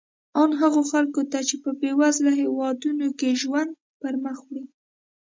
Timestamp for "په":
1.63-1.69